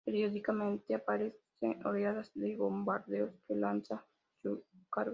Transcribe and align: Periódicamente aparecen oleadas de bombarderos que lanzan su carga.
Periódicamente 0.03 0.95
aparecen 0.95 1.85
oleadas 1.85 2.31
de 2.33 2.55
bombarderos 2.57 3.35
que 3.47 3.53
lanzan 3.55 4.01
su 4.41 4.63
carga. 4.89 5.09